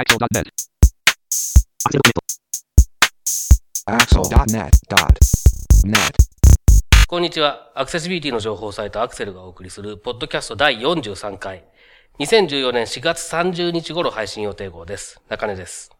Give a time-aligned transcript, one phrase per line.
[0.00, 0.48] Axel.net.
[3.84, 5.96] Axel.net.net.
[7.06, 7.70] こんにちは。
[7.74, 11.64] アクセシビリティの情報サイトアクセルがお送りする、ポッドキャスト第43回。
[12.18, 15.20] 2014年4月30日頃配信予定号です。
[15.28, 15.90] 中根です。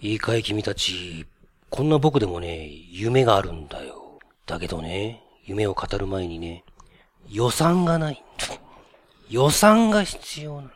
[0.00, 1.24] いいかい君たち。
[1.70, 4.18] こんな僕でもね、夢があるんだよ。
[4.44, 6.64] だけどね、夢を語る前にね、
[7.30, 8.22] 予算がない。
[9.30, 10.70] 予算が必要なの。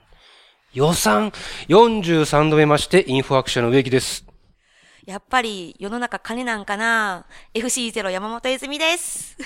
[0.74, 1.30] 予算
[1.68, 4.26] !43 度目まして、インフォアクションの植木です。
[5.06, 9.36] やっぱり世の中金なんかな ?FC0 山本泉です。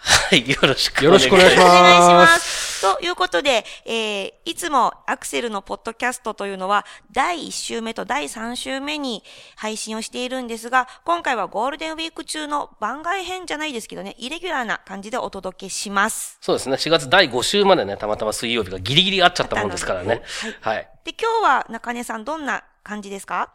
[0.00, 2.68] はい、よろしくよろしくお願いしますお願いします。
[2.80, 9.24] ということで、えー、いつもアクセルのポッドキャストというのは、第1週目と第3週目に
[9.56, 16.38] 配信をしているんですが、今回はゴールデンウィーク中の番外編じゃないですけどね、イレギュラーな感じでお届けします。
[16.40, 16.76] そうですね。
[16.76, 20.22] 4月第5週までね、たまたま水曜日がギリギリ合っちゃったもんですからね。
[20.60, 20.88] はい。
[21.04, 23.50] で、今日は中根さんどんな感じですか？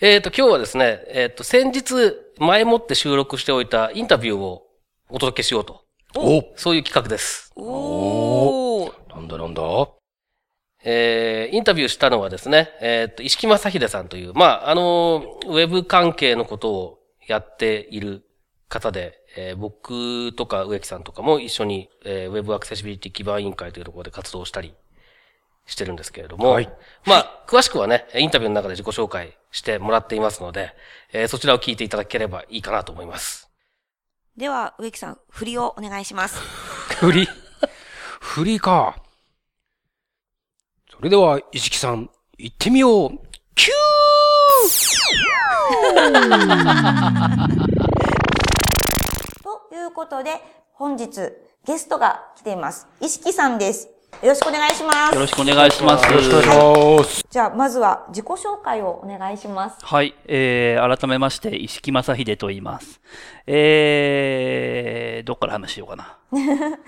[0.00, 4.61] えっ、と、今日はですね、えっ、と、先日、前もって収録しておいたインタビューを
[5.14, 5.84] お届けしようと。
[6.16, 7.52] おそういう企画です。
[7.54, 8.92] おー。
[9.14, 9.62] なんだなんだ
[10.84, 18.24] えー、インタビューしたのはですね、えっ、と、石木正秀さんという、まあ、あの、ウェブ関係のことをやっている
[18.70, 24.74] 方で、えー僕とか植木さんとかも一緒に、えーウェブアクセシビリティ基盤委員会というところで活動したり
[25.66, 26.70] してるんですけれども、はい
[27.04, 30.74] まあ、詳しくはね、インタビューの中で自己紹介してもらっていますので、
[31.12, 33.41] えーそちらを聞いていただければいいかなと思います。
[34.36, 36.38] では、植木さん、振りをお願いします。
[36.98, 37.28] 振り？
[38.20, 38.96] 振りか。
[40.90, 42.08] それでは、石木さん、
[42.38, 43.10] 行ってみよう
[43.54, 43.72] キュ
[49.42, 50.40] ということで、
[50.72, 51.10] 本日
[51.66, 52.86] ゲストが来ています。
[53.00, 53.88] 石木さんです。
[54.20, 55.14] よろしくお願いします。
[55.14, 56.04] よろしくお願いします。
[56.04, 57.24] ーよろしくお願いします。
[57.28, 59.84] じゃあ、まずは自己紹介をお願いします。
[59.84, 63.00] はい、えー、改めまして、石木正秀と言います。
[63.46, 66.18] えー、どっから話しようかな。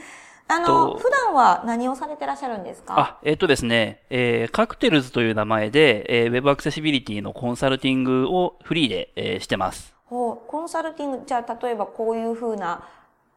[0.47, 2.95] あの、と普段は何をされてらっしゃるんですか？
[2.97, 9.93] あ、えっ、とですね、えー、カクテルズという名前で、えー、Web アクセシビリティのコンサルティングをフリーで、えーしてます。
[10.05, 12.85] ほうコンサルティング、じゃあ、例えばこういうふうな、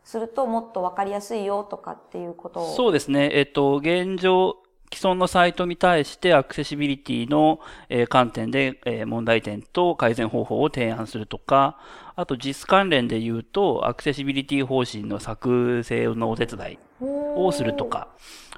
[0.08, 2.76] するともっとわかりやすいよとかっていうことを。
[2.76, 4.56] そうですね、えっ、と、現状、
[4.94, 7.60] 既存のサイトに対してアクセシビリティの、
[7.90, 11.78] えー観点で、えー問題点と改善方法を提案するとか、
[12.16, 18.08] あと実関連で言うと、アクセシビリティ方針の作成のお手伝いをするとか、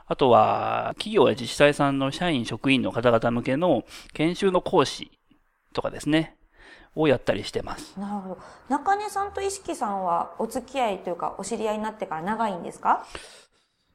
[0.06, 5.12] あとは、企業や自治体さんの社員、職員の方々向けの研修の講師
[5.74, 6.36] とかですね、
[6.96, 7.98] をやったりしてます。
[8.00, 8.38] なるほど。
[8.70, 13.06] 中根さんと石木さんはお付き合いというか、お知り合いになってから長いんですか？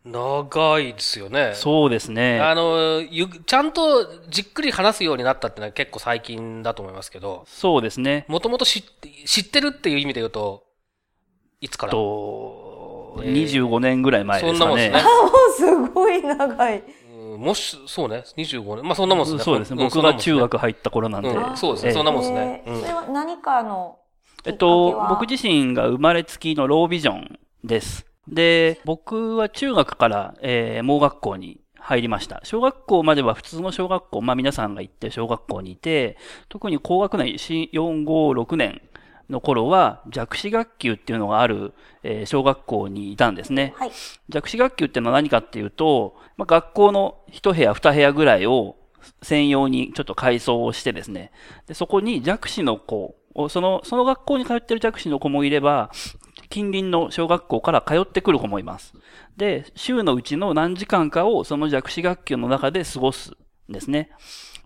[0.05, 1.53] 長いですよね。
[1.55, 2.39] そうですね。
[2.41, 8.27] あの、ゆちゃんとじっくり話すようになったってのは結構最近だと思いますけど、そうですね。
[8.29, 10.65] もともと知って知ってるっていう意味で言うと、
[11.63, 11.93] いつから？
[11.93, 14.59] と、えー25年ぐらい前ですかね。
[14.59, 14.91] そんなもんで
[15.57, 15.75] すね。
[15.87, 16.83] すごい長い。
[17.35, 18.85] うんもし、そうね、25年。
[18.85, 19.43] まあそんなもんですね。
[19.43, 19.85] そうですね。
[19.85, 20.37] ん僕が中。
[20.37, 21.29] 学入った頃なんで。
[21.29, 23.99] うんそうですねええそんなもんですねうんえーそれは何かの
[24.47, 28.07] えっと、僕自身が生まれつきのロービジョンです。
[28.29, 32.41] で、僕は中学から、えー盲学校に入りました。
[32.45, 36.17] 小学校までは普通の小学校、まあ皆さんが行って小学校にいて、
[36.49, 38.83] 特に高学年、4 4、5、6年
[39.31, 43.75] の頃は弱視学級っていうのがある、えー小学校にいたんですね。
[43.77, 43.91] はい。
[44.29, 48.77] 弱視学級っていうのは何かっていうと、まあ、学校の一部屋、二部屋ぐらいを
[49.23, 51.33] 専用にちょっと改装をしてですね、
[51.67, 55.91] でそこに弱視の子を、その、その学校に通ってる弱視の子もいれば、
[56.49, 58.95] 近隣の小学校から通ってくる子もいます。
[59.37, 63.33] で、週のうちの何時間かをその弱視学級の中で過ごす
[63.69, 64.11] んですね。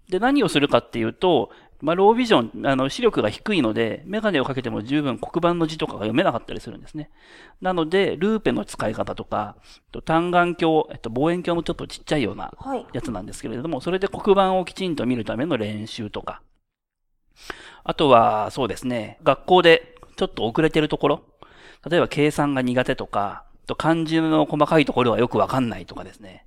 [0.09, 7.11] で、何をするかっていうと、まあ、ロービジョン、あの、視力が低いので、メガネをかけても十分黒板の字とかが読めなかったりするんですね。
[7.61, 9.57] なので、ルーペの使い方とか、
[9.93, 12.87] と単眼鏡、えっと、望遠鏡のちょっとちっちゃいようなはい。
[12.93, 16.43] やつなんですけれども、それで黒板をきちんと見るための練習とか。
[17.85, 21.23] あとは、そうですね、学校でちょっと遅れてるところ、
[21.89, 26.45] 例えば計算が苦手とか、と漢字の細かいところがよくわかんないとかですね。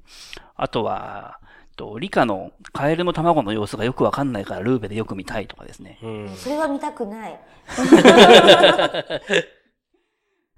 [0.56, 1.39] あとは、
[1.75, 6.00] と理科のカエルの卵の様子がよくわかんないからルーペでよく見たいとかですね。
[6.03, 6.29] うん。
[6.35, 7.39] それは見たくない。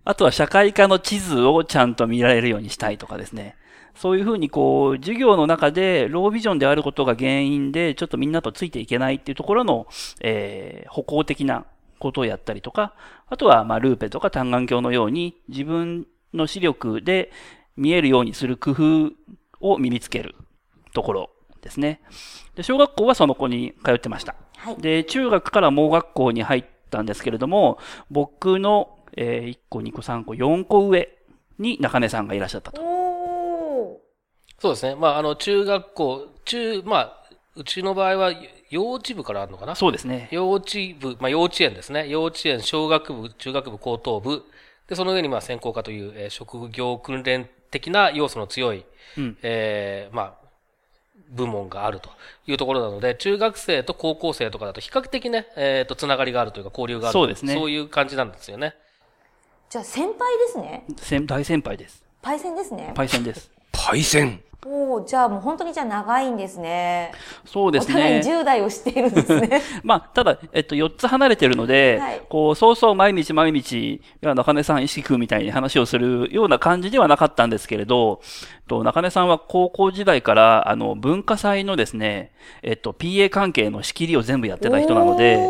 [0.05, 3.55] あとは社会科の地図をちゃんと見られるようにしたいとかですね。
[3.95, 9.87] そういうふうにこう、授業の中でロービジョンであることが原因で、ちょっとみんなとついていけないっていうところの、
[10.21, 11.65] えー、歩行的な
[11.99, 12.95] ことをやったりとか、
[13.27, 17.31] あとは、まあ、ルーペとか単眼鏡のように自分の視力で
[17.77, 19.11] 見えるようにする工夫
[19.61, 20.35] を身につける
[20.93, 21.29] ところ
[21.61, 22.01] ですね。
[22.55, 24.35] で、小学校はその子に通ってました。
[24.57, 24.77] はい。
[24.77, 27.77] で、中学から盲学校に入ったんですけれども、
[28.11, 31.09] 僕の、えー1個、2個、3個、4個上
[31.59, 32.81] に中根さんがいらっしゃったと。
[32.81, 34.61] おー。
[34.61, 34.95] そうですね。
[34.95, 37.23] まあ、あの、中学校、中、まあ、
[37.55, 38.31] うちの場合は
[38.71, 39.75] 幼稚部からあるのかな？
[39.75, 40.27] そうですね。
[40.31, 42.07] 幼稚部、まあ、幼稚園ですね。
[42.07, 44.43] 幼稚園、小学部、中学部、高等部。
[44.87, 48.85] で、その上に、まあ、専攻科という、えー職業訓練的な要素の強い、
[49.17, 49.37] うん。
[49.43, 50.42] えーまあ、
[51.29, 52.09] 部門があると
[52.47, 58.75] いうところなので、中学生と高校生とかだと比較的ね、えっ、と、つながりがあるというか、交流があるとそうですねそういう感じなんですよね。
[59.69, 60.85] じゃあ先輩ですね。
[60.97, 62.03] 先大先輩です。
[62.21, 62.91] パイセンですね。
[62.95, 63.51] パイセンです。
[63.73, 64.39] パイセン。
[64.65, 67.11] おー、じゃあもう本当にじゃあ長いんですね。
[67.45, 68.33] そうですお互いにね。
[68.41, 69.61] 10代を知っているんですね。
[69.83, 78.21] まあ、ただ、えっと、4つ離れてるので、はいこう、そうそう毎日毎日、中根さん、石木君みたいに話をするような感じではなかったんですけれど、
[78.67, 82.31] と中根さんは高校時代から、あの、文化祭のですね、
[82.61, 85.45] えっと、PA 関係の仕切りを全部やってた人なので、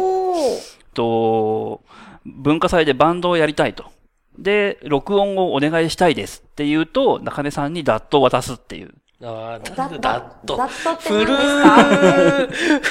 [0.96, 1.82] と、
[2.26, 3.93] 文化祭でバンドをやりたいと。
[4.38, 8.94] で、録音をお願いしたいですって言うと、中根さんにダットを渡すっていう。
[9.26, 10.58] あーダッダット？
[10.58, 12.82] ダットって何です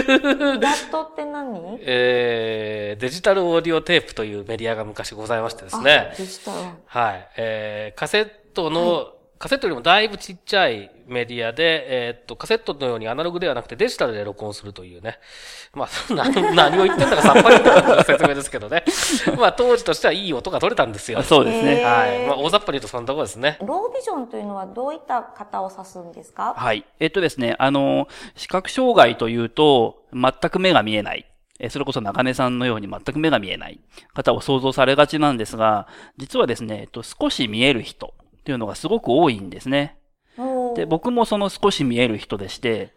[0.00, 0.58] か？
[0.58, 1.78] ダットって何？
[1.82, 6.16] えー、デジタルオーディオテープというメディアが昔ございましてですねあ。
[6.16, 6.58] デジタル。
[6.86, 7.28] はい。
[7.36, 9.12] えー、カセットの、
[9.42, 15.18] カセットよりもだいぶちっちゃいメディアで、えーっと、カセットのようにアナログではなくてデジタルで録音するというね。
[15.74, 18.84] まあ、 何何を言ってんだかさっぱりと説明ですけどね。
[19.36, 21.20] まあ、当時としてはいい音が取れたんですよ。
[21.24, 21.82] そうですね。
[21.82, 22.24] はい。
[22.24, 23.58] まあ、大雑把に言うとそんなところですね。
[23.62, 26.54] ロービジョンというのはどういった方を指すんですか？
[26.56, 26.84] はい。
[27.00, 28.06] えっとですね、あの、
[28.36, 31.26] 視覚障害というと、全く目が見えない。
[31.58, 33.80] えそれこそ中根さんのように全く目が見えない
[34.14, 39.96] 方を想像されがちなんですが、実はですね、えっと、少し見える人っていうのがすごく多いんですね。
[40.74, 42.92] で、僕もその少し見える人でして、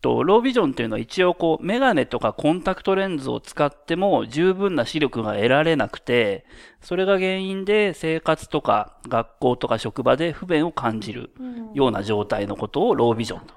[0.00, 6.46] とロービジョンというのは一応こう、メガネとかコンタクトレンズを使っても十分な視力が得られなくて、
[6.80, 11.30] それが原因で生活とか学校とか職場で不便を感じる
[11.74, 13.54] ような状態のことをロービジョンと。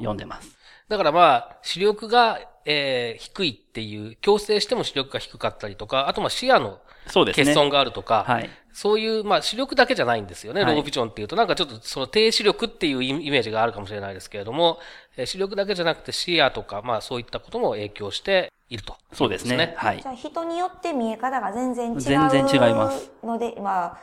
[0.00, 0.56] 呼んでます。
[0.88, 7.46] だからまあ、視力が、えー低いっていう、強制しても視力が低かったりとか、あとまあ視野のそうですね。
[7.46, 8.50] 欠損があるとか、はい。
[8.78, 11.34] そういう、まあ、視力だけじゃないんですよね、はいロービジョンっていうと。
[11.34, 14.78] なんかちょっと、その低視力っていうイイメージがあるかもしれないですけれども、
[15.16, 19.74] えー視力だけじゃなくて視野とか、まあ、そういったことも影響していると、そうですね。。
[19.76, 20.12] はいじゃ。
[20.12, 23.98] あ人によって見え方が全然違う全然違いますので、ま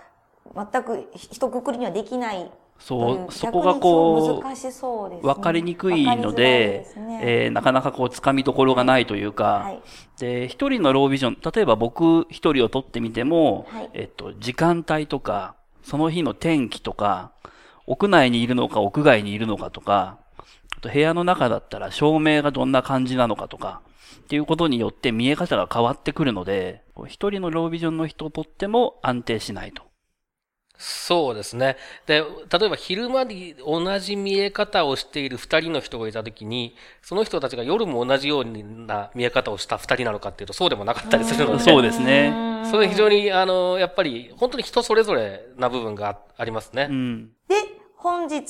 [0.54, 5.19] あ、全く一括りにはできないそう、うそこがこう、ね。
[5.24, 9.81] わかりにくいので、すねえーなかなかこう、掴みどころがないというか、はい
[10.19, 17.31] で、一人のロービジョン、例えば僕一人を取ってみても、はいえっと、時間帯とか、その日の天気とか、
[17.88, 20.19] 屋内にいるのか屋外にいるのかとか、
[20.78, 23.81] あと部屋の中だったら照明がどんな感じなのかとか、
[24.21, 29.83] っていうことによって見え方が変わってくるので、一人のロービジョンの人をとっても安定しないと。
[30.77, 31.77] そうですね。
[32.06, 42.66] で、例えば昼間に同じ見え方をしている二人の人がいたときに、その人たちが夜も同じような見え方をした二人なのかっていうと、そうでもなかったりするので、そうですね。
[42.69, 46.88] それ非常に、あの、やっぱり、本当に人それぞれな部分があありますね。
[46.90, 47.31] うん。
[47.47, 47.56] で、
[47.95, 48.44] 本日、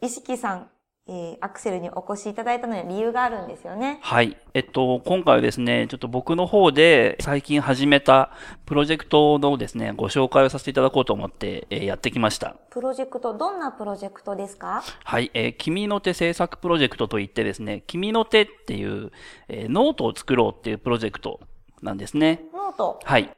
[0.00, 0.70] 石木さん、
[1.06, 3.98] えーアクセルにお越しいただいたのには理由があるんですよね。
[4.00, 4.38] はい。
[4.54, 8.30] えっと、今回はですね、ちょっと僕の方で最近始めた
[8.64, 12.56] プロジェクトのですね、ご紹介をさせていただこうと思って、えーやってきました。
[12.70, 14.82] プロジェクト、どんなプロジェクトですか？
[15.04, 15.30] はい。
[15.34, 19.12] えー君の手制作プロジェクトといってですね、君の手っていう、
[19.48, 21.40] えーノートを作ろうっていうプロジェクト
[21.82, 22.44] なんですね。
[22.54, 22.98] ノート？
[23.04, 23.30] はい。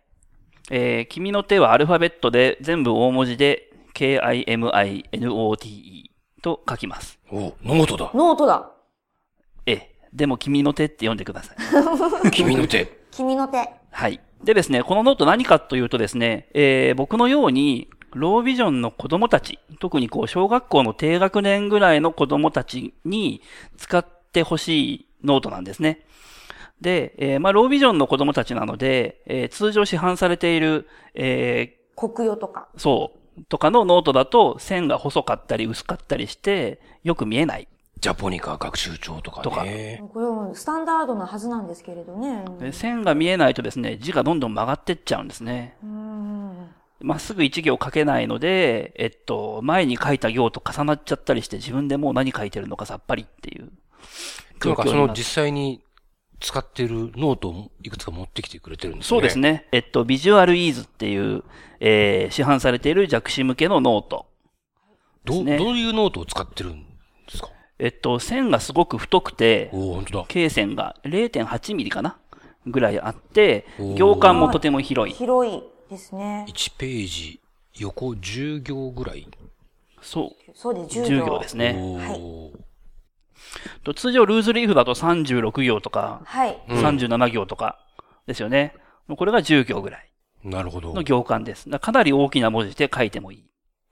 [0.70, 4.52] えー君の手はアルファベットで全部大文字で K-I-M-I-N-O-T-E
[6.46, 7.18] と書きます。
[7.32, 8.10] お、ノートだ。
[8.14, 8.70] ノートだ。
[9.66, 9.90] ええ。
[10.12, 11.54] でも君の手って読んでくださ
[12.24, 12.30] い。
[12.30, 13.00] 君の手。
[13.10, 13.68] 君の手。
[13.90, 14.20] はい。
[14.44, 23.42] でですね、このノート何かというとですね、えー僕のように、ロービジョンの子供たち、特にこう、小学校の低学年ぐらいの子供たちに
[23.76, 26.06] 使ってほしいノートなんですね。
[26.80, 32.68] で、えーまあ、ロービジョンの子供たちなので、えー通常市販されている、え国用とか。
[32.76, 33.15] ーそう、
[33.48, 37.68] とかのノートだと線が細かったり薄かったりして、よく見えない。
[38.00, 39.98] ジャポニカ学習帳とかね。
[39.98, 42.44] とかこれはスタンダードなはずなんですけれどね。
[42.60, 45.76] で線が見えないとですね、字がどんどん曲がってっちゃうんですね。
[45.82, 46.68] うん。
[47.00, 53.70] まっすぐ一行書けないので、えっと、前に書いた行と重なっちゃったりして自分でもう何書いてるのかさっぱりっていう
[54.60, 54.90] 状なんか。
[54.90, 55.80] その実際に
[56.40, 59.08] 使ってるノートをいくつか持ってきてくれてるんですね。
[59.08, 59.38] そうです。
[59.38, 59.66] ね。
[59.72, 61.42] えっと、ビジュアルイーズっていう、
[61.80, 64.26] えー市販されている弱視向けのノート。
[65.44, 66.86] ねどういうノートを使ってるんで
[67.30, 67.48] すか？
[67.78, 70.24] えっと、線がすごく太くて、おお本当だ。
[70.28, 72.18] 罫線が0.8ミリかな？
[72.66, 73.66] ぐらいあって
[73.96, 75.14] 行間もとても広い。
[75.14, 76.46] 広いですね。
[76.48, 77.40] 1ページ、
[77.78, 79.26] 横10行ぐらい。
[80.00, 80.52] そう。
[80.54, 81.76] そうです、10 10行行ですね。
[81.78, 82.50] おはいー
[83.84, 86.58] と通常ルーズリーフだと36行とか、はい。
[86.68, 87.78] うん37行とか
[88.26, 88.75] ですよね。
[89.08, 90.10] これが10行ぐらい
[90.42, 90.92] なるほど。
[90.94, 91.68] の行間です。
[91.70, 93.44] だかなり大きな文字で書いてもいい。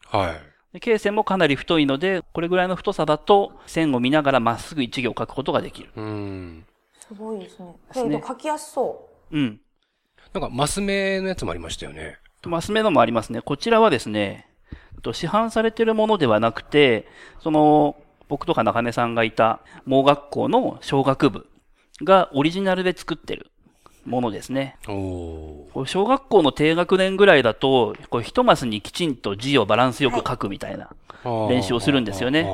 [0.06, 0.40] はい。
[0.72, 5.90] で径線もかなり太いので、これぐらいの太さだと線を見ながらまっすぐ一行書くことができる。
[5.96, 6.64] うん。
[7.00, 7.74] すごいですね。
[7.92, 9.60] すねけど書きやすそうん。
[10.32, 12.18] なんか、マス目のやつもありましたよね。
[12.44, 13.40] マス目のもありますね。
[13.40, 14.48] こちらはですね、
[15.02, 17.06] と市販されているものではなくて、
[17.40, 17.96] その、
[18.34, 21.46] 僕とか中根さんがいた盲学校の小学部
[22.02, 23.52] がオリジナルで作ってる
[24.04, 24.76] ものですね。
[25.86, 31.48] 小学校の低学年ぐらいだと、こう一マスにきちんと字をバランスよく書くみたいなー。
[31.48, 32.44] 練習をするんですよね。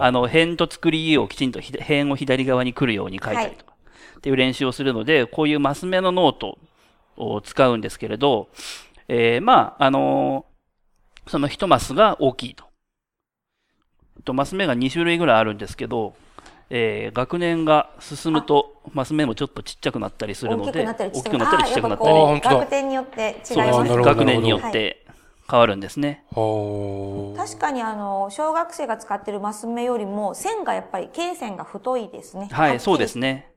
[0.00, 3.72] あの、偏と旁をきちんとひ偏を左側に来るように書いたりとか、
[4.18, 6.58] っていう練習をするので、こういうマス目のノート
[7.16, 8.50] を使うんですけれど、
[9.08, 12.71] えーまあ、あのーその一マスが大きいと。
[14.22, 16.14] とマス目が2種類ぐらいあるんですけど、
[16.70, 20.48] えー学年が進むと、マス目もちょっとちっちゃくなったりすう。
[20.48, 23.96] るので、大きくなったり大きくなったりちっちゃくなったり学年によって違いますね。
[24.02, 25.06] 学年によって
[25.50, 26.24] 変わるんですね。
[26.30, 27.46] はあ。
[27.46, 32.48] 確かにあの、小学生が使ってるマス目よりも線がやっぱり罫線が太いですね。
[32.50, 33.34] はい、そうですね。
[33.34, 33.52] ね。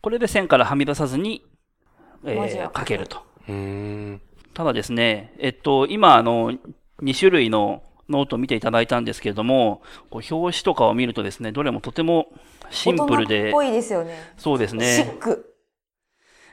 [0.00, 1.44] これで線からはみ出さずに、
[2.24, 3.22] え文字を書くー書けると。
[4.54, 6.52] ただですね、えっと、今、あの、
[7.02, 12.28] 2種類のノートを見ていただいたんですけれども、こう表紙とかを見るとですね、どれもとても
[12.70, 14.18] シンプルで、ぽいですよね。
[14.36, 14.72] そうですね。
[14.72, 15.54] シック。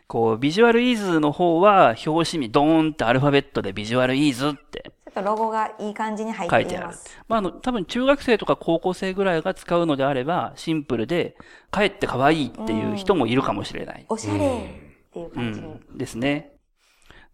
[0.07, 7.17] こう、ビジュアルイーズの方は、表紙にドーンってアルファベットでビジュアルイーズってちょっとロゴがいい感じに入っ書いてあるています。。
[7.27, 11.35] まあ、あの、多分中学生とか高校生ぐらいが使うのであれば、シンプルで、
[11.71, 14.05] かえって可愛いっていう人もいるかもしれない。
[14.09, 15.67] おしゃれっていうう感じに。
[15.67, 16.54] ん、ですね。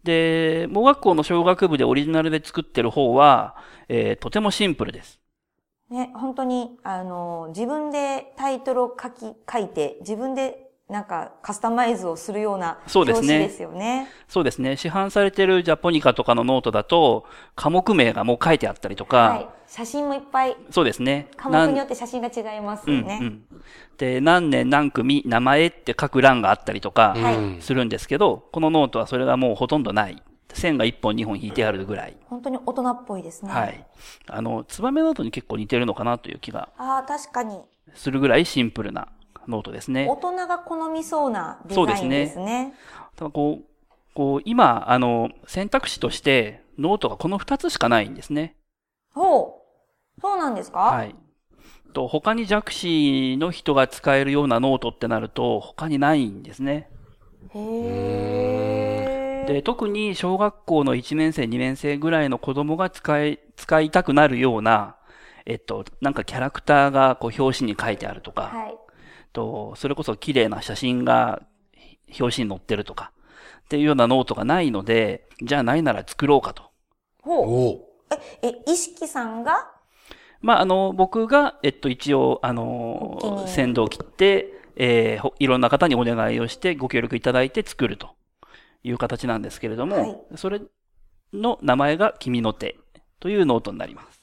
[0.04, 3.56] で、盲学校の小学部でオリジナルで作ってる方は、
[3.88, 5.20] えーとてもシンプルです。
[5.90, 14.08] ね、本当に、あの、自分でタイトルを書き、書いて、自分でなんかカスタマイズをするようなそうですね表紙ですよね。
[14.28, 14.76] そうですね。
[14.76, 17.24] 市販されてるジャポニカとかのノートだと、
[17.56, 19.48] 科目名がもう書いてあったりとか、はい。
[19.66, 21.28] 写真もいっぱい、そうですね。
[21.36, 23.18] 科目によって写真が違いますうんよね。
[23.22, 23.42] うん。
[23.96, 30.22] で、何年何組、名前って書く欄があったりとかはいうんするんですけど、このノートはそれがもうほとんどない。
[30.52, 32.16] 線が1本2本引いてあるぐらい。
[32.26, 33.50] 本当に大人っぽいですね。
[33.50, 33.86] はい。
[34.28, 37.62] あの、ツバメノートに結構似てるのかなという気がああ、確かに。
[37.94, 39.08] するぐらいシンプルな
[39.48, 40.16] ノートですね大。
[40.16, 42.74] 人が好みそうなデザインそうですねですね。
[43.16, 43.64] ただこう、
[44.14, 48.56] こう、今、あの、選択肢として、ノートがこの2つしかないんですね。
[49.14, 49.62] ほ
[50.18, 50.20] う。
[50.20, 50.80] そうなんですか？
[50.80, 51.14] はい。
[51.92, 56.88] と、他に弱視の人が使えるようなノートってなると、他にないんですね。
[57.54, 57.58] へ
[59.44, 59.44] え。
[59.46, 64.96] で、特に小学校の1年生、2年生ぐらいの子供が使い、使いたくなるような、
[65.44, 68.78] えっと、なんかキャラクターがこう表紙に書いてあるとか、はい。
[69.32, 71.42] と、それこそ綺麗な写真が
[72.20, 73.12] 表紙に載ってるとか、
[73.64, 76.64] っていうようなノートがないので、じゃあないなら作ろうかと。
[77.22, 77.40] ほう。
[77.40, 77.88] おお。
[78.42, 79.70] え、え、意識さんが？
[80.40, 88.16] まあ、あの、僕が、えっと、一応、あの先導を切って、えーほいろんな方にお願いをしてご協力いただいて作ると
[88.82, 90.62] いう形なんですけれども、はいそれ
[91.34, 92.78] の名前が君の手
[93.20, 94.21] というノートになります。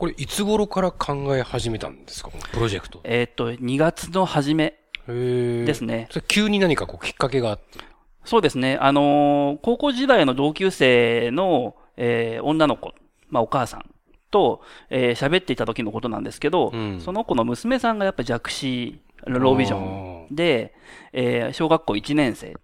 [0.00, 2.30] これ、いつ頃から考え始めたんですか？
[2.52, 3.00] プロジェクト。
[3.04, 4.74] えっと、2月の初め。
[5.06, 6.06] ですね。
[6.10, 7.78] それ急に何かこうきっかけがあって。
[8.24, 8.78] そうですね。
[8.80, 12.92] あのー高校時代の同級生の、えー女の子、
[13.28, 13.84] まあお母さん
[14.30, 19.78] と、えー喋っていた時のことなんですけど、うんその子の娘さんがやっぱ弱視、ロービジョ
[20.30, 20.74] ンで、
[21.12, 22.54] えー小学校1年生。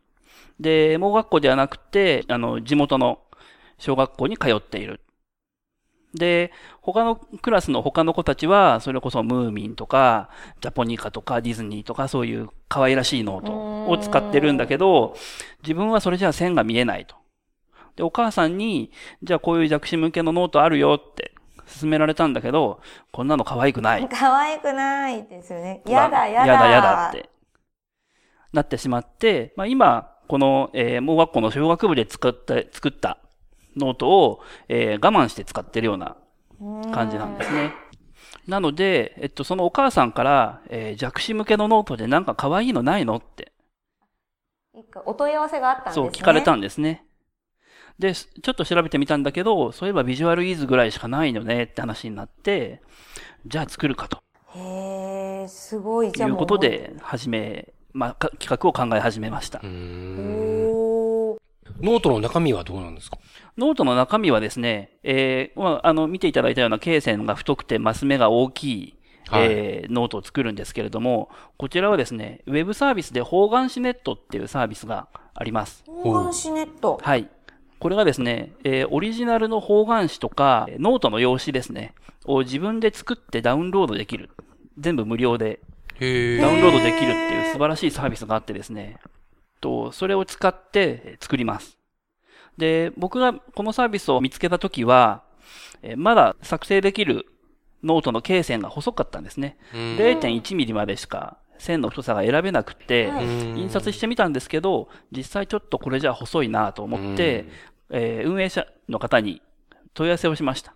[0.61, 3.19] で、盲学校ではなくて、あの、地元の
[3.79, 5.01] 小学校に通っている。
[6.17, 10.29] で、他のクラスの他の子たちは、それこそムーミンとか、
[10.61, 15.15] ジャポニカとかディズニーとか、そういう可愛らしいノートを使ってるんだけど、
[15.63, 17.17] 自分はそれじゃ線が見えないと。
[17.95, 18.91] で、お母さんに、
[19.23, 21.33] じゃあこういう弱視向けのノートあるよって
[21.81, 22.81] 勧められたんだけど、
[23.13, 24.09] こんなの可愛くない。
[24.09, 25.83] 可愛くないですよね。
[25.87, 26.47] やだ、やだ。
[26.47, 27.31] やだやだって。
[28.53, 33.19] なってしまって、まあ今、この、えー、盲学校の小学部で作った、作った
[33.77, 36.17] ノートを、えー我慢して使ってるような
[36.93, 37.73] 感じなんですね。
[38.47, 43.53] なので、えっと、そのお母さんから、えー弱視向けのノートでなんか可愛いのないのって、
[45.05, 46.05] お問い合わせがあったんですね。
[46.07, 47.07] そう聞かれたんですね。
[47.99, 52.83] で、ちょっと調べてみたんだけど、そういえばビジュアルイーズぐらいしかないのねって話になって、
[53.47, 54.23] じゃあ作るかと。
[54.55, 56.13] へー、すごい。
[56.13, 59.63] ということで、始め、まあ、か企画を考え始めましたう。
[59.63, 60.66] ーんおー
[61.81, 63.19] ノートの中身はどうなんですか？
[63.57, 68.95] ノートの中身はですね、えーまあ、あの、見ていただいたような罫線が太くてマス目が大きい、
[69.29, 75.85] はいえーノートを作るんですけれども、こちらはですね、ウェブサービスで方眼紙ネットっていうサービスがあります。
[75.87, 77.01] 方眼紙ネット。
[77.03, 77.29] はい。
[77.79, 84.31] これがですね、えーオリジナルの方眼紙とか、ノートの用紙ですね、を自分で作ってダウンロードできる。
[84.79, 85.61] 全部無料で
[85.99, 88.99] へダウンロードできるっていう素晴らしいサービスがあってですね、
[89.67, 91.79] と、それを使ってえー作ります。
[92.59, 95.23] で、僕がこのサービスを見つけたときは、
[95.83, 97.27] えーまだ作成できる
[97.83, 99.57] ノートの罫線が細かったんですね。
[99.99, 103.09] 0.1ミリまでしか線の太さが選べなくて、
[103.57, 107.47] 印刷してみたんですけど、実際ちょっとこれじゃ細いなと思って、
[107.91, 109.43] えー運営者の方に
[109.97, 110.75] 問い合わせをしました。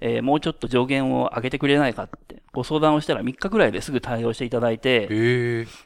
[0.00, 5.06] えーもうちょっと上限を上げてくれないかってご相談をしたら3日ぐらいですぐ対応していただいて。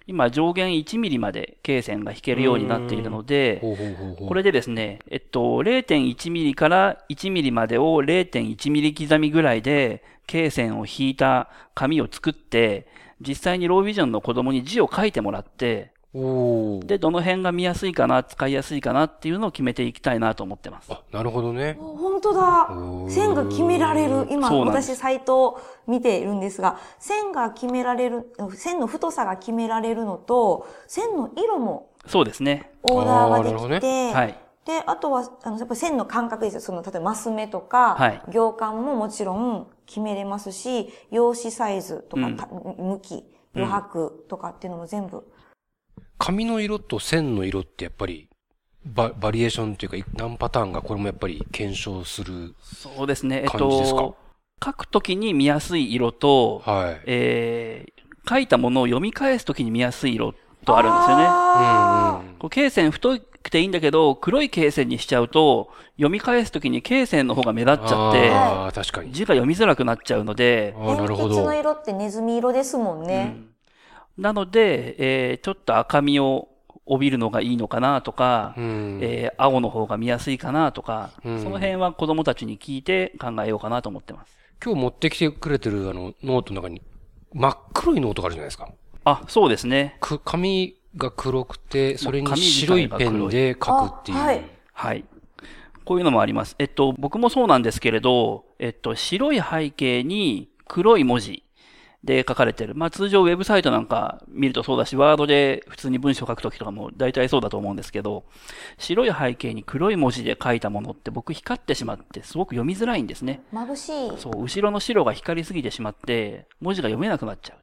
[0.07, 4.29] 今上限1ミリまで罫線が引けるようになっているので、ほうほうほうほう。
[4.29, 12.87] これでですね、えっと、0.1ミリから1ミリまでを0.1ミリ刻みぐらいで、罫線を引いた紙を作って、
[13.21, 20.93] 実際にロービジョンの子供に字を書いてもらって、で、どの辺が見やすいかな、使いやすいかなっていうのを決めていきたいなと思ってます。
[20.93, 21.79] あ、なるほどね。
[21.81, 22.69] 本当だ
[23.09, 24.27] 線が決められる。
[24.31, 32.71] 今、私サイトを見ているんですが、線が決められる、線の太さが決められるのと、線の色もそうですね。
[32.83, 34.39] オーダーができて、はい。
[34.65, 36.61] で、あとは、あの、やっぱ線の感覚ですよ。
[36.61, 45.27] その、例えばマス目とか、はい行間ももちろん決めれますし、用紙サイズとか、うんた向き、余白とかっていうのも全部。
[46.25, 48.29] 紙の色と線の色ってやっぱり、
[48.87, 52.55] ババリエーションというか、何パターンがこれもやっぱり検証する。
[52.63, 53.43] そうですね。
[53.43, 53.99] えっ感じですか？
[53.99, 54.17] と、
[54.65, 57.01] 書くときに見やすい色と、はい。
[57.07, 61.25] えー、書いたものを読み返すときに見やすい色とあるんですよね。
[61.29, 69.13] あうんうんこう罫線太くていいんだけど、黒い罫線にしちゃうと、読み返すときに罫線の方が目立っちゃって、ああ、確かに。
[69.13, 71.53] 字が読みづらくなっちゃうので、ああ、なるほ鉛筆のど。
[71.55, 73.35] 色ってネズミ色ですもんね。
[73.37, 73.52] うん
[74.19, 76.49] なので、えーちょっと赤みを
[76.85, 78.99] 帯びるのがいいのかなとか、うん。
[79.03, 84.37] えー青の方が見やすいかなとか、うんその辺は子供たちに聞いて考えようかなと思ってます。
[84.65, 86.81] 今日持ってきてくれてるあの、ノートの中に、
[87.33, 88.69] 真っ黒いノートがあるじゃないですか。
[89.05, 89.97] あ、そうですね。
[90.01, 94.19] く、紙が黒くて、それに白いペンで書くっていう。
[94.19, 95.05] あはいはい。
[95.85, 96.55] こういうのもあります。
[96.59, 101.43] えっと、僕もそうなんですけれど、えっと、白い背景に黒い文字
[102.05, 102.75] で書かれてる。
[102.75, 108.25] まあ通常ウェブサイトなんか見るとそうだし、ワードで普通に文章書くときとかも大体そうだと思うんですけど、
[108.79, 113.43] 白い背景に黒い文字で書いたものって僕光ってしまってすごく読みづらいんですね。
[113.53, 114.19] 眩しい。
[114.19, 117.59] そう、後ろの白が光りすぎてしまって、文字が読めなくなっちゃう。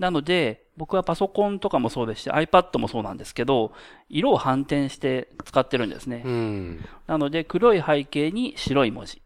[0.00, 3.72] なので、僕はパソコンとかもそうですし、iPad もそうなんですけど、
[4.08, 6.22] 色を反転して使ってるんですね。
[6.24, 6.84] うん。
[7.06, 9.22] なので、黒い背景に白い文字。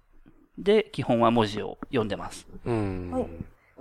[0.58, 2.46] で、基本は文字を読んでます。
[2.66, 3.10] うん。
[3.10, 3.26] はい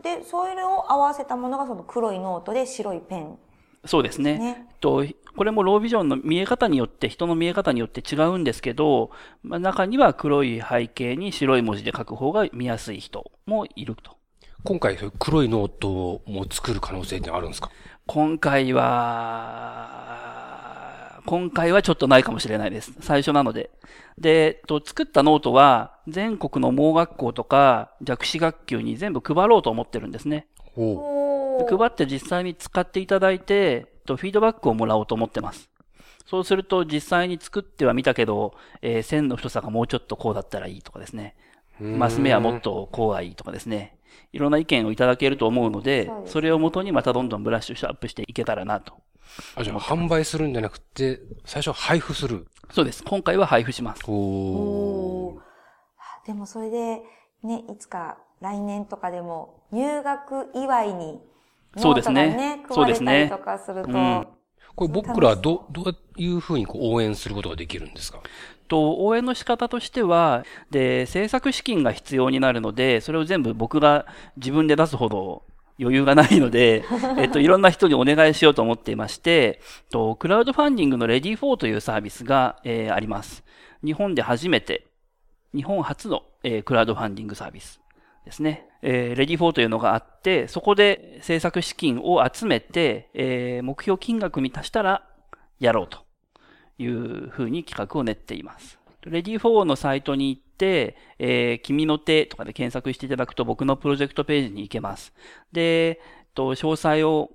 [0.06, 3.40] で、それを合わせたものがその黒いノートで白いペン。
[3.86, 4.38] そうですね。
[4.38, 5.04] ねと
[5.36, 9.10] これもロービジョンの見え方によって、人の見え方によって違うんですけど、
[9.42, 14.16] まあ、中には黒い背景に白い文字で書く方が見やすい人もいると。
[14.64, 17.70] 今回、黒いノートも作る可能性ってあるんですか？
[18.08, 20.25] 今回は、
[21.26, 22.94] 今回はちょっとないかもしれないです。
[23.02, 23.72] 最初なので。
[24.18, 30.48] で、えっと、作ったノートは、全国の盲学校とか弱視学級に全部配ろうと思ってるんですね。
[31.78, 35.70] 配って実際に使っていただいて、えっとフィードバックをもらおうと思ってます。
[36.26, 41.36] そうすると実際に作ってはみたけど、えー線の太さがもうちょっとこうだったらいいとかですね。
[41.82, 41.84] う。
[41.84, 43.98] マス目はもっとこうがいいとかですね。
[44.32, 48.94] いろんな意見をいただけると思うのでそれをもとにまたどんどんブラッシュアップしていけたらなと。
[49.56, 52.48] あ、じゃあ販売するんじゃなくて、最初は配布する。
[52.72, 53.04] そうです。
[53.04, 54.02] 今回は配布します。
[54.08, 56.28] おおー。
[56.28, 57.02] でもそれで、
[57.44, 61.20] ね、いつか来年とかでも入学祝いに、
[61.78, 62.64] そうですね。
[62.72, 63.26] そうですね。
[63.26, 64.28] りとかすると、うん。
[64.76, 68.20] これ僕らはど、どういうふうにこう応援することができるんですか？
[68.68, 74.06] と、応援の仕方としては、で、制作資金が必要になるので、それを全部僕が
[74.38, 75.44] 自分で出すほど
[75.80, 76.86] 余裕がないので、
[77.18, 79.60] えっと、いろんな人にお願いしようと思っていまして、
[79.92, 83.44] と、クラウドファンディングの READYFORというサービスが、えーあります。
[83.84, 84.88] 日本で初めて、
[85.54, 87.82] 日本初の、えークラウドファンディングサービス
[88.26, 88.68] ですね。
[88.82, 95.04] えー READYFORというのがあって、そこで制作資金を集めて、えー目標金額に達したら
[95.60, 96.00] やろうと
[96.78, 98.80] いうふうに企画を練っています。
[99.06, 100.42] READYFORのサイトに行っ、
[101.20, 105.14] えー君の手とかで検索していただくと僕のプロジェクトページに行けます。
[105.52, 106.00] で、
[106.34, 107.32] と、詳細を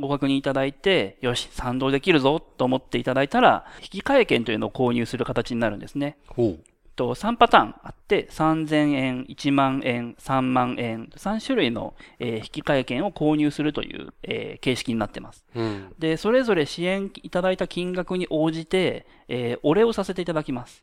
[0.00, 6.16] ご確認いただいて、よし、賛同できるぞと思っていただいたら、引換券というのを購入する形になるんですね。
[6.26, 6.60] ほう。
[6.96, 15.44] と3パターンあって、3000円、1万円、3万円、3種類の、えー引換券を購入するという、えー形式になってます。
[15.54, 15.94] うん。
[16.00, 20.82] で、それぞれ支援いただいた金額に応じて、えーお礼をさせていただきます。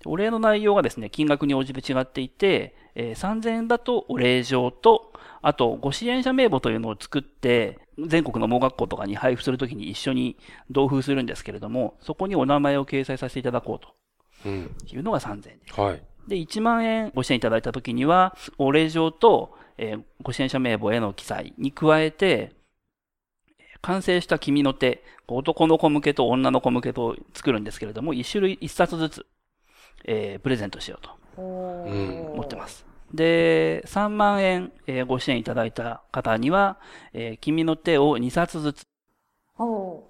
[0.00, 10.36] でお礼の内容がですね、金額に応じて違っていて、えー3000円だとお礼状と、あと、ご支援者名簿というのを作って、全国の盲学校とかに配布するときに一緒に
[10.70, 13.94] 同封するんですけれども、そこにお名前を掲載させていただこうと
[14.46, 14.70] うん。
[14.90, 15.80] いうのが3000円です。
[15.80, 16.02] はい。
[16.28, 22.52] で、1万円ご支援いただいたときには、お礼状と、えーご支援者名簿への記載に加えて、
[23.80, 29.26] 完成した君の手、男の子向けと女の子向けと作るんですけれども、1種類1冊ずつ、
[30.04, 31.10] えープレゼントしようと
[31.40, 32.84] 思ってます。
[33.12, 36.78] で、3万円、えーご支援いただいた方には、
[37.12, 38.86] えー君の手を2冊ずつ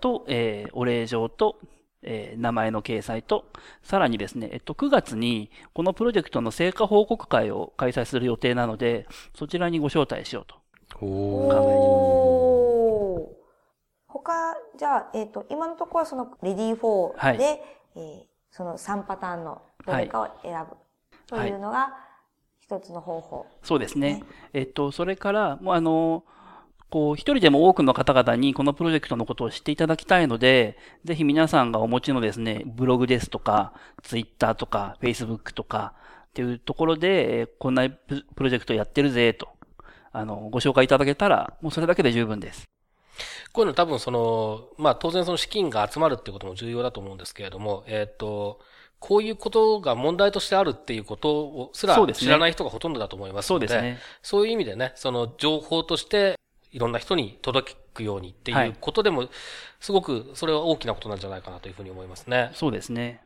[0.01, 1.59] と、えーお礼状と、
[2.03, 3.47] えー名前の掲載と、
[3.83, 10.57] さらにですね、えっと、9月にこのプロジェクトの成果報告会を開催する予定なので、そちらにご招待しようと。
[10.99, 13.33] ほおー
[14.07, 17.61] 他、じゃあ、えっ、と、今のところはその、レディー4で、はい
[17.97, 18.23] えー
[18.55, 20.77] その3パターンのどれかを選ぶ
[21.27, 21.95] というのが、
[22.61, 23.47] 一つの方法。
[23.63, 24.15] そうですね。
[24.15, 26.25] ねえっと、それから、もうあの、
[26.91, 35.95] こう、一人でも多くの方々にこのプロジェクトのことを知っていただきたいので、ぜひ皆さんがお持ちのですね、ブログですとか、ツイッターとか、フェイスブックとか、
[36.29, 39.49] っていうところで、えーこんなププロジェクトやってるぜ、と、
[40.13, 42.69] あの、ご紹介いただけたら、もうそれだけで十分です。
[43.53, 48.61] こういうの多分その、まあ当然その資金が集まるっていうことも重要だと思うんですけれども、えっ、と、
[49.03, 53.99] こういうことが問題としてあるっていうことをすら知らない人がほとんどだと思いますので、そうですね。
[54.23, 56.39] そういう意味でね、その情報として
[56.71, 59.29] いろんな人に届くようにってはいいうことでも、
[59.81, 62.53] すごくそれは大きなことなんじゃないかなというふうに思いますね。
[62.55, 63.25] そうですね。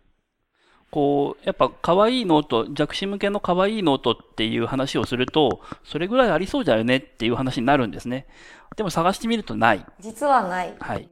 [0.91, 8.27] こう、やっぱ可愛いノート、弱視向けの可愛いノートっていう話をすると、それぐらいありそうだよねっていう話になるんですね。
[8.77, 9.85] でも探してみるとない。
[10.01, 10.75] 実はない。
[10.81, 11.11] はい。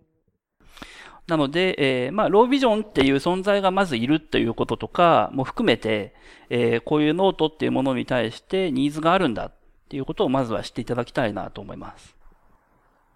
[1.26, 6.14] なので、えーまあ、ロービジョンっていう存在がまずいるということとかも含めて、
[6.50, 9.52] えーこういうノートっていうものに対してニーズがあるんだっ
[9.88, 12.16] ていうことをまずは知っていただきたいなと思います。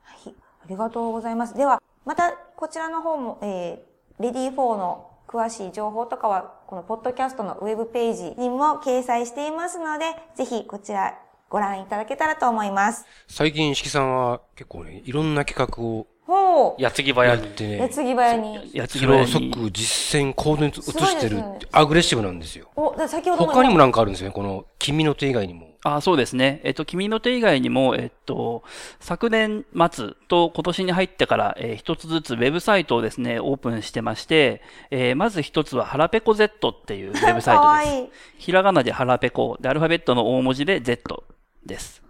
[0.03, 0.35] はい。
[0.65, 1.55] ありがとうございます。
[1.55, 11.19] では、また、こちらの方も、えー、 READYFOR の詳しい情報とかは、このポッドキャストのウェブページにも掲載していますので、ぜひこちら
[11.49, 13.05] ご覧いただけたらと思います。
[13.27, 16.83] 最近、石木さんは結構ね、いろんな企画をほう。
[16.83, 17.43] 矢継ぎ早に。
[17.43, 18.71] やってね、矢継ぎ早に。
[18.75, 22.69] やつそれを即実践行動に移してるねアグレッシブなんですよ。
[22.77, 25.69] お、で先ほど他にもなんかあるんですよね、この、君の手以外にも。
[25.85, 26.61] あそうですね。
[26.65, 28.63] えっと、君の手以外にも、えっと、
[29.01, 34.61] 昨年末と今年に入ってから、えー一つずつウェブサイトをですね、オープンしてまして、
[34.91, 37.91] えーまず一つは、はらぺこ Z っていうウェブサイかトです。
[37.91, 38.09] わいい。
[38.37, 41.25] ひらがなではらぺこ、で、アルファベットの大文字で Z
[41.65, 42.03] です。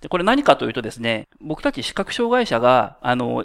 [0.00, 3.44] で、これ何かというとですね、僕たち視覚障害者が、あの、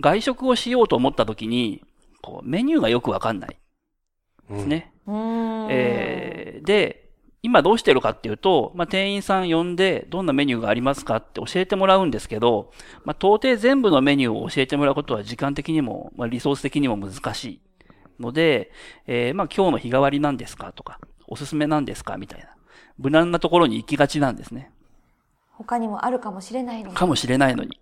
[0.00, 1.82] 外食をしようと思った時に、
[2.22, 3.56] こう、メニューがよくわかんない
[4.50, 4.92] うんですね。
[5.06, 5.68] うーん。
[5.70, 7.06] えーで、
[7.42, 12.72] 今どうしてるかっていうと、まあ、店員さん呼んで、どんなメニューがありますかって教えてもらうんですけど、
[13.04, 17.60] まあ、到底全部のメニューを教えてもらうことは時間的にも、まあ、リソース的にも難しい
[18.18, 18.72] ので、
[19.06, 22.48] えーまあ、今日の日替わりなんですかとか、おすすめなんですかみたいな。
[22.98, 24.72] 無難なところに行きがちなんですね。
[25.58, 26.94] 他にもあるかもしれないのに。
[26.94, 27.80] かもしれないのに。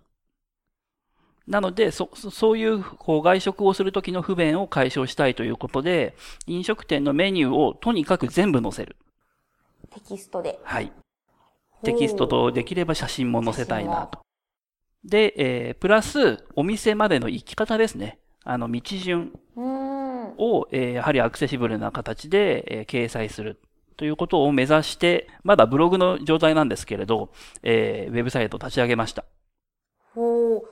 [1.47, 6.15] なので、そ、そそういう、こう、外食をするときの不便を解消したいということで、
[6.47, 8.95] 飲食店のメニューをとにかく全部載せる。
[9.91, 10.59] テキストで。
[10.63, 10.91] はい。
[11.83, 14.19] テキストとできれば写真も載せたいなと。
[15.03, 18.17] で、えープラス、お店までの行き方ですね。
[18.43, 19.31] あの、道順。
[19.55, 23.59] を、えーやはりアクセシブルな形で、えー掲載する
[23.97, 27.29] ということを目指して、まだブログの状態なんですけれど、
[27.63, 29.23] えーウェブサイトを立ち上げました。
[30.13, 30.63] ほう。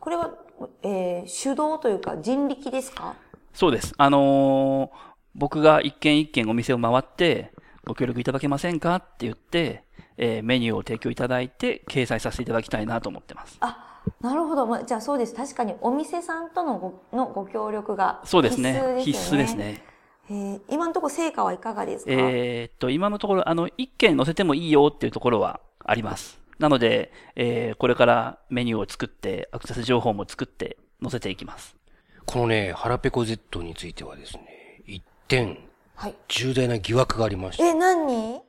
[0.00, 0.34] これは、
[0.82, 3.14] えー、手動というか人力ですか？
[3.52, 3.94] そうです。
[3.96, 7.52] あのー僕が一軒一軒お店を回って、
[7.84, 9.84] ご協力いただけませんかって言って、
[10.16, 13.58] えーメニューを提供いただいて、掲載させていただきたいなと思ってます。
[13.60, 14.66] あ、なるほど。
[14.66, 15.34] まあ、じゃあそうです。
[15.34, 18.96] 確かにお店さんとのごのご協力がそうですね。
[19.00, 19.64] 必必須ですよね。
[19.66, 19.84] 須ですね。
[20.28, 26.38] えー今のところ成果はいかがですか、えーっと、今のところ、あの、一件載せてもいいよっていうところはあります。
[26.58, 31.76] なので、えーこれからメニューを作って、アクセス情報も作って載せていきます。
[32.24, 35.58] このね、腹ペコ Z についてはですね、一点、
[35.94, 36.14] はい。
[36.28, 38.40] 重大な疑惑がありまして、え、何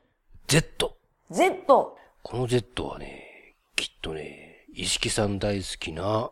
[0.48, 0.96] ？Z。
[1.30, 1.96] ?Z!
[2.22, 6.30] この Z はね、きっとね、石木さん大好きな、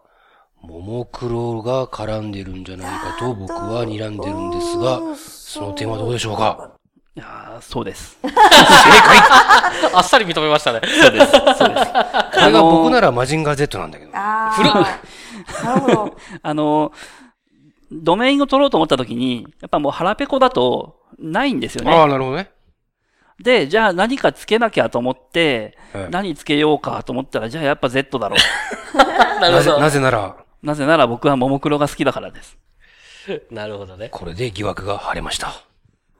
[0.66, 6.72] ももクロが絡んでるんじゃないかと僕は睨んでるんですが、その点はどうでしょうか？
[7.14, 8.18] いやーそうです。
[9.94, 10.80] あっさり認めましたね。
[10.84, 11.32] そうです。
[11.32, 11.58] そうです。
[11.58, 14.10] これが僕ならマジンガー Z なんだけど。
[14.14, 15.64] ああ。
[15.64, 16.16] なるほど。
[16.42, 16.92] あの、
[17.90, 22.12] ドメインを取ろうと思った時に、やっぱもう腹ペコだとないんですよああ、ね。
[22.12, 22.50] なるほどね。
[23.42, 28.98] で、じゃあ何かつけなきゃと思って、はい何つけようかと思ったら、じゃあやっぱ Z だろう。
[29.40, 29.78] なるほど。
[29.78, 32.58] なぜ、なぜなら、なぜなら僕はももクロが好きだからです。
[33.50, 34.08] なるほどね。
[34.10, 35.52] これで疑惑が晴れました。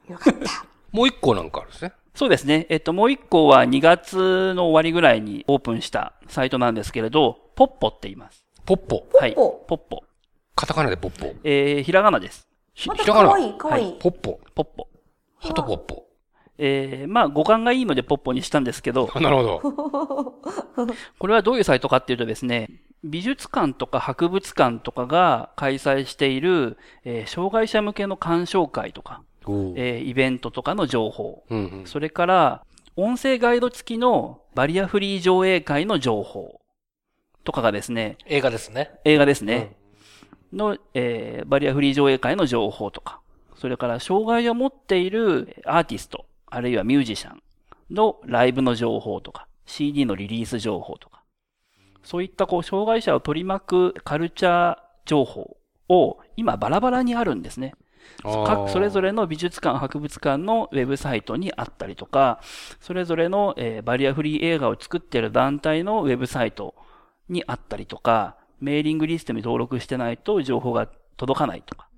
[0.09, 0.65] よかった。
[0.91, 1.93] もう一個なんかあるんですね。
[2.15, 2.65] そうですね。
[2.69, 8.43] えっと、もう一個は2月の終わりぐらいにオープンしたサイトなんですけれど、ポッポって言います。
[8.65, 9.07] ポッポ。
[9.13, 9.35] はい。
[9.35, 10.03] ポポッポ。
[10.55, 11.35] カタカナでポッポ。
[11.43, 12.47] えー、ひらがなです。
[12.73, 13.27] ひまたひらがな。
[13.27, 13.93] かわいい、かわいい。
[13.99, 14.39] ポッポ。
[14.55, 14.87] ポッポ。
[15.37, 16.07] ハトポッポ。
[16.57, 19.61] えー、まあ、語感がいいのでポッポにしたんですけど、あ なるほど。
[21.19, 22.69] これはどういうサイトかっていうとですね、
[23.03, 29.21] 美術館とか博物館とかが開催している、えー障害者向けの鑑賞会とか、
[29.75, 31.85] えーイベントとかの情報、うんうん。
[31.85, 36.59] それから音声ガイド付きのバリアフリー上映会の情報
[37.43, 38.91] とかがですね、映画ですね。
[39.05, 39.75] 映画ですね、
[40.51, 43.21] の、えーバリアフリー上映会の情報とか、
[43.55, 47.41] それから障害を持っているアーティスト、あるいはミュージシャン
[47.91, 51.16] のライブの情報とか、CD のリリース情報とか、
[52.07, 55.57] そういったこう、障害者を取り巻くカルチャー情報
[55.89, 57.73] を今バラバラにあるんですね。
[58.23, 59.09] 各それぞれ。
[59.09, 62.39] れの美術館、博物館のウェブサイトにあったりとか、
[62.79, 66.75] それぞれの、えーバリアフリー映画を作っている団体のウェブサイト
[67.27, 71.89] にあったりとか、メーリングリストに登録してないと情報が届かないとか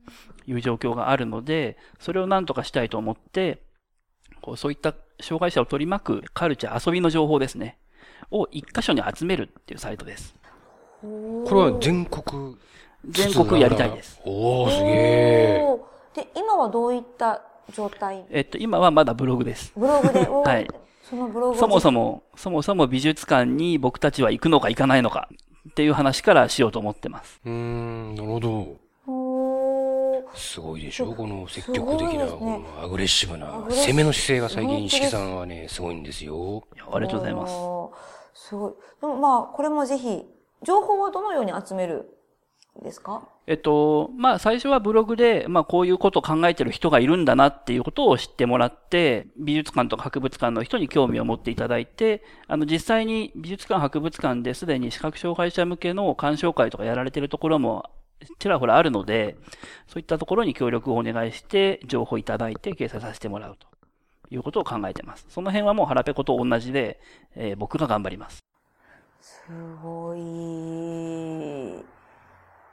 [0.48, 3.62] いう状況があるので、それを何とかしたいと思って、
[4.42, 7.79] こうそういった障害者を取り巻くカルチャー、遊びの情報ですね、
[8.32, 10.36] を一箇所に集めるっていうサイトです。
[11.02, 12.58] これは全国。
[13.10, 14.20] 全国やりたいです。。
[14.26, 15.78] おー、すげえ。
[16.16, 17.42] で、今はどういった
[17.74, 18.26] 状態？
[18.30, 19.72] えっと、今はまだブログです。
[19.76, 20.68] ブログで、 はい
[21.10, 22.02] そのブログをそもそも。
[22.02, 25.30] も、そもそも美術館に僕たちは行くのか行かないのか
[25.70, 27.40] っていう話からしようと思ってます。
[27.46, 28.78] うーん、なるほど。
[30.36, 31.14] すごいでしょ？
[31.14, 36.64] この積極的な、ねこのアグレッシブな攻めの姿勢が最近、石木さんはね、すごいんですよ。
[36.92, 37.54] ありがとうございます。
[38.48, 38.74] すごい。
[39.02, 40.24] でもまあ、これもぜひ、
[40.64, 42.18] 情報はどのように集める
[42.80, 43.28] んですか？
[43.48, 57.90] えっと、まあ最初はブログで、まあこういうことを考えてる人がいるんだなっていうことを知ってもらって、美術館とか博物館の人に興味を持っていただいて、あの実際に美術館、博物館ですでに視覚障害者向けの鑑賞会とかやられてるところも
[58.38, 59.38] ちらほらあるので、
[59.88, 63.68] そういったところに協力をお願いして、情報いただいて掲載させてもらうと
[64.30, 65.26] いうことを考えてます。
[65.30, 67.00] その辺はもう腹ペコと同じで、
[67.36, 68.40] えー僕が頑張ります。
[69.22, 69.52] す
[69.82, 70.20] ごい。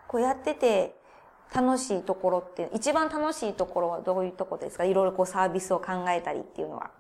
[0.09, 0.95] こうやってて、
[1.55, 4.85] 楽しいところって、一番楽しいところはどういうところですか？
[4.85, 6.91] いろいろこうサービスを考えたりっていうのは。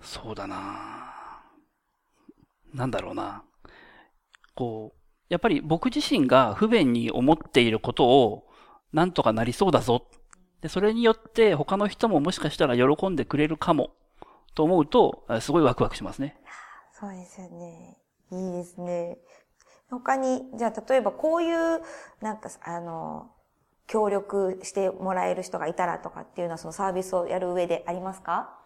[0.00, 1.42] そうだな
[2.72, 3.42] なんだろうな。
[4.54, 4.99] こう、
[5.30, 8.46] やっぱり僕自身が不便に思っていることを、
[8.92, 10.04] なんとかなりそうだぞ。
[10.60, 13.92] で、それによって他の人ももしかしたら喜んでくれるかも。
[14.54, 16.36] と思うと、あすごいワクワクしますね。
[16.92, 17.96] そうですよね。
[18.32, 19.16] いいですね。
[19.88, 21.80] 他に、じゃあ例えばこういう、
[22.20, 23.30] なんか、あの、
[23.86, 28.56] 協力してもらえる人がいたらとかっていうのはそのサービスをやる上でありますか？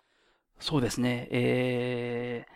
[0.59, 1.29] そうですね。
[1.31, 2.47] え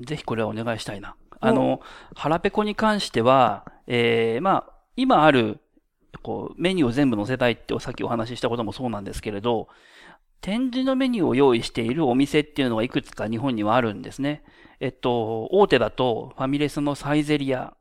[0.00, 1.14] ー、ぜひこれはお願いしたいな。
[1.40, 1.80] あの、
[2.14, 5.60] 腹ペコに関しては、えー、まあ、今ある、
[6.22, 9.68] こう、メニューを全部載せたいってさっきお話ししたこともそうなんですけれど、
[10.40, 14.42] 展示のメニューを用意しているお店っていうのがいくつか日本にはあるんですね。
[14.80, 17.76] えっと、大手だとファミレスのサイゼリア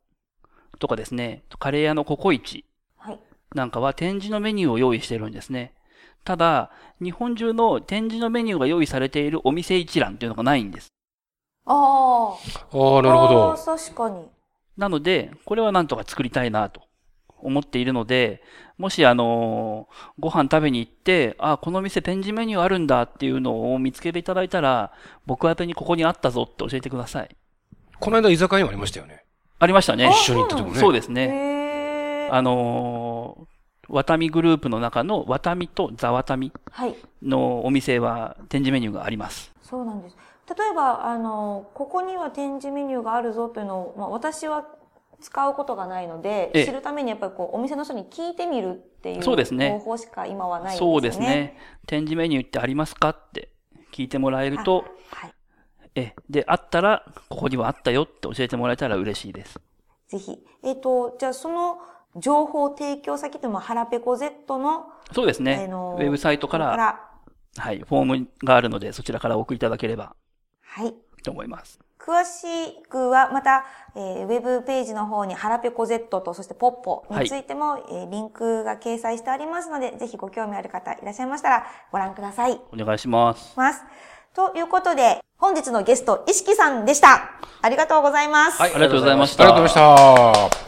[0.80, 2.65] とかですね、カレー屋のココイチ
[2.98, 3.20] はい。
[3.54, 5.74] なんかは展示のメニューを用意してるんですね。
[6.24, 10.89] ただ、日本中の展示のメニューが用意されているお店一覧っていうのがないんです。
[11.68, 12.34] ああ。
[12.34, 13.58] ああ、なるほあどあ。
[13.58, 14.26] 確かに。
[14.78, 16.82] なので、これはなんとか作りたいなと
[17.40, 18.42] 思っているので、
[18.78, 24.92] もしあのーご飯食べに行って、あ、この店展示メニューあるんだっていうのを見つけていただいたら、
[25.26, 27.36] 僕宛てにここにあったぞって教えてください。
[28.00, 29.24] この間居酒屋にもありましたよね。
[29.60, 30.32] ありましたね一。
[30.32, 30.78] 緒に行ったとこね。
[30.80, 31.24] そうですね。
[31.24, 31.28] へ
[32.28, 32.30] え。
[32.32, 36.96] あのー、ワタミグループの中のワタミとザワタミはい。
[37.24, 39.52] のお店は展示メニューがあります。
[39.64, 40.16] そうなんです。
[40.50, 44.66] 例えば、あの、ここには展示メニューがあるぞというのを、まあ、私は
[45.20, 50.94] 使うことがないので、ええ知るためにやっぱりこう、お店の人に聞いてみるっていうそうですね方法しか今はないですよね。
[50.94, 51.20] そうです。
[51.20, 51.58] ね。
[51.86, 53.50] 展示メニューってありますかって
[53.92, 55.34] 聞いてもらえると、はい。
[55.96, 59.60] え、で、あったら、ここにはあったよって教えてもらえたら嬉しいです。
[60.08, 60.38] ぜひ。
[60.64, 61.80] えっ、と、じゃあその
[62.16, 65.66] 情報提供先でも、ハラペコ Z の、そうですね。
[65.66, 67.02] あのウェブサイトから、
[67.58, 70.16] はい、フォームがあるので、そちらからお送りいただければ
[70.78, 70.94] はい。
[71.24, 71.80] と思います。
[72.00, 82.62] 詳しくは、また、えーウェブページの方に、ハラペコ Z と、そしてポッポについても、えーリンクが掲載してありますので、ぜひご興味ある方いらっしゃいましたら、ご覧ください。
[82.72, 83.58] お願いします。
[83.58, 83.82] ます。
[84.36, 87.32] ということで、本日のゲスト、石木さんでした。
[87.63, 88.62] ありがとうございます。
[88.62, 90.68] はいありがとうございましありがとうございました。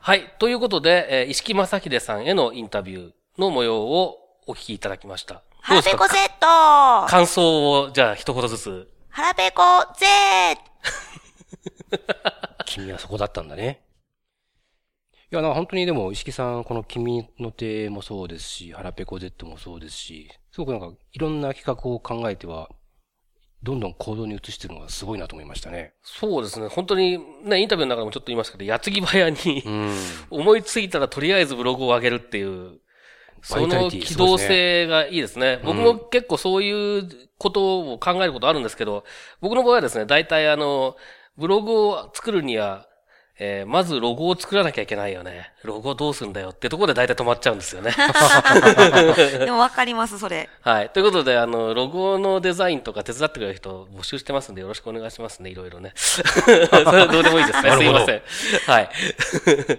[0.00, 0.34] はい。
[0.40, 4.16] ということで、えー石木正秀さんへのインタビューの模様を
[4.46, 5.42] お聞きいただきました。
[5.68, 6.40] ハラペコどうです Z!
[6.40, 8.88] かハ感想を、じゃあ一言ずつ。
[9.14, 9.62] ラペコ
[9.98, 10.06] Z!
[12.64, 13.82] 君はそこだったんだね。
[15.30, 22.70] いや、なんか本当にでも、石木さん、この君の手もそうですし、ハラペコ Z もそうですし、すごくなんか、いろんな企画を考えては、
[23.62, 25.92] どんどん行動に移してるのがすごいなと思いましたね。
[26.02, 26.68] そうですね。
[26.68, 29.96] 本当に、ね、インタビューの中でもちょっと言いましたけど、矢継ぎ早に、うん。
[30.30, 32.80] 思いついたらとりあえずブログを上げるっていう、
[33.42, 35.60] その機動性がいいですね。
[35.64, 39.04] 僕も結構そういうことを考えることあるんですけど、
[39.40, 40.96] 僕の場合はですね、大体あの、
[41.36, 42.86] ブログを作るには、
[43.40, 45.52] えーまずロゴを作らなきゃいけないよね。
[45.62, 47.92] ロゴどうすんだよってところで大体止まっちゃうんですよね。
[49.38, 50.48] でもわかります、それ。
[50.62, 50.90] はい。
[50.90, 55.92] ということで、あの、ロゴのデザインとか手伝ってくれる人募集してますんで、よろしくお願いしますね、いろいろね。
[55.94, 56.20] そ
[56.50, 57.70] れはどうでもいいですね。
[57.76, 58.22] すいません。
[58.66, 58.88] はい。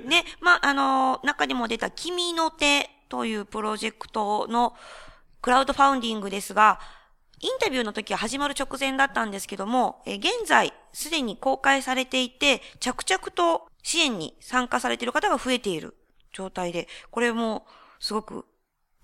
[0.08, 4.74] ね、まあ、あのー中にも出た君の手というプロジェクトの
[5.42, 6.80] クラウドファウンディングですが、
[7.42, 15.96] インタビューの時は始まる直前だったんですけども、え現在すでに公開されていて、着々と支援に参加されている方が増えている
[16.34, 17.66] 状態で、これも
[18.00, 18.46] すごく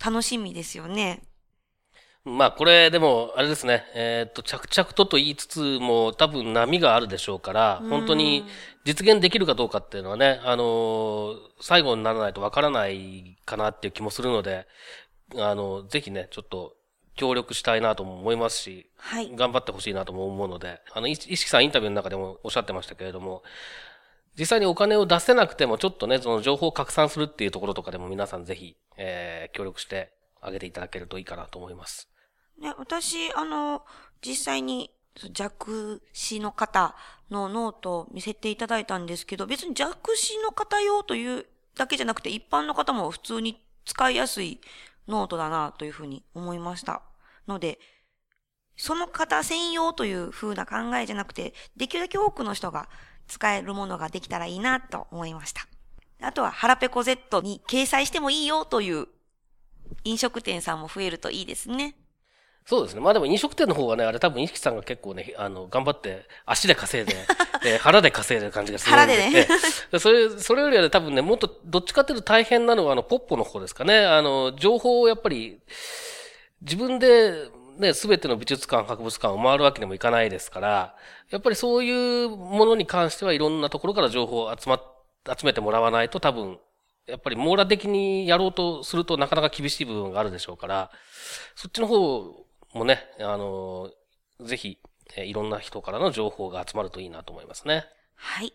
[0.03, 1.23] 楽しみですよね。
[2.25, 8.45] まあこれでも、あれですね、えっ、と、着々とと言いつつも多分波があるでしょうから、本当に
[8.83, 14.67] 実現できるかどうかっていうのはね、あのー最後にならないとわからないかなっていう気もするので、
[15.37, 16.75] あの、ぜひね、ちょっと
[17.15, 19.35] 協力したいなとも思いますし、はい。
[19.35, 23.43] 頑張ってほしいなとも思うので、あの、い石木さんインタビューの中でもおっしゃってましたけれども、
[24.37, 30.11] 実際にお金を出せなくても、ちょっとね、その情報を拡散するっていうところとかでも皆さんぜひ、えー、協力して
[30.41, 32.09] あげていただけるといいかなと思います。
[32.59, 33.85] ね、私、あの、
[34.21, 34.91] 実際に
[35.31, 36.95] 弱視の方
[37.29, 44.59] のノートを見せていただいたんですけど、別に弱視の方用というだけじゃなくて、一般の方も普通に使いやすい
[45.07, 47.01] ノートだなというふうに思いました。
[47.47, 47.79] ので、
[48.77, 52.89] その方専用という風な考えじゃなくて、できるだけ多くの人が
[53.27, 55.67] 使えるものができたらいいなと思いました。
[56.21, 59.07] あとは、ハラペコ Z に掲載してもいいよという
[60.03, 61.95] 飲食店さんも増えるといいですね。
[62.65, 63.01] そうですね。
[63.01, 67.15] まあでも飲食店の方はね、あれ多分、石木さんが結構ね、あの、頑張って、足で稼いで、
[67.63, 69.47] えー腹で稼いでる感じがするん腹でね
[69.91, 74.03] えーそれ、それよりはね、多分ね、もっと、どっちかっていうと大変なのは、あの、ポッポの方ですかね。
[74.05, 75.61] あの、情報をやっぱり、
[76.61, 80.95] 自分で、ね、すべての美術館、博物館を回るわけにもいかないですから、
[81.29, 84.83] やっぱりそういうものに関してはいろんなところから情報を集まっ、
[85.37, 86.57] 集めてもらわないと多分、
[87.05, 90.89] やっぱり網羅的にやろうとするとなかなか厳しい部分があるでしょうから、
[91.55, 92.44] そっちの方
[92.75, 93.89] もね、あの、
[94.41, 94.79] ぜひ、
[95.15, 97.85] えーいろんな人からの情報が集まるといいなと思いますね。
[98.15, 98.53] はい。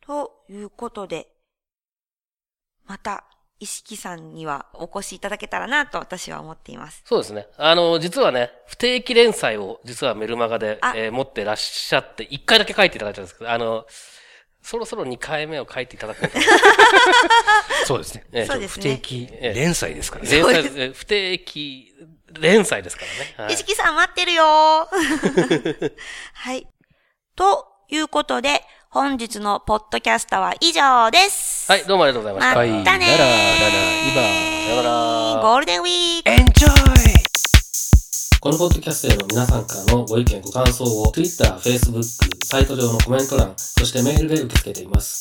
[0.00, 1.28] ということで、
[2.86, 3.24] また、
[3.60, 7.02] 石木さんにはお越しいただけたらなと私は思っています。
[7.04, 7.46] そうですね。
[7.58, 13.86] あの、実はね、不定期連載を実はメルマガで、あえー持ってらっしゃって、1回だけ書いていただいたんですけど、あの、
[14.62, 16.44] そろそろ2回目を書いていただくのかな
[17.86, 18.24] そうですね。
[18.32, 18.82] ええそうですね。
[18.82, 20.30] 不定期連載ですからね。
[20.30, 21.94] 連載、えー不定期
[22.38, 23.34] 連載ですからね。
[23.36, 25.92] はい石木さん待ってるよー
[26.34, 26.66] はい。
[27.34, 31.70] ということで、本日のポッドキャストは以上です。
[31.70, 32.54] はい、どうもありがとうございました。
[32.54, 34.82] まはいたねーならなら今さよな
[35.36, 36.99] らゴールデンウィークエンジョイ
[38.40, 42.02] このポッドキャストへの皆さんからのご意見、ご感想を Twitter、Facebook、
[42.46, 45.20] サイト上のコメント欄、そしてメールで受け付けています。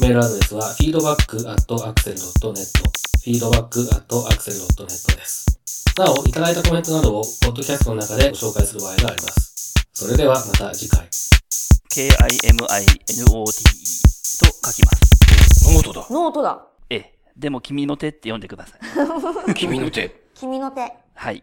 [0.00, 2.54] メールアドレスは feedback.axel.net
[3.26, 5.46] feedback.axel.net です。
[5.98, 9.74] なお、いただいたコメントなどをポッドキャストの中でご紹介する場合があります。
[9.92, 11.08] それではまた次回。
[11.88, 13.32] K-I-M-I-N-O-T-E
[14.38, 15.74] と書きます。
[15.74, 16.06] ノートだ。
[16.08, 16.64] ノートだ。
[16.88, 17.18] ええ。
[17.36, 18.76] でも君の手って読んでくださ
[19.50, 19.54] い。
[19.58, 20.22] 君の手。
[20.36, 20.92] 君の手。
[21.14, 21.42] はい。